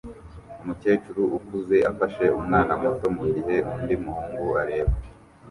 [0.61, 4.93] Umukecuru ukuze afashe umwana muto mugihe undi muhungu areba